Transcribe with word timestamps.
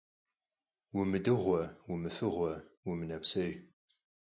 Умыдыгъуэ, 0.99 1.61
умыфыгъуэ, 1.91 2.53
умынэпсей. 2.89 3.51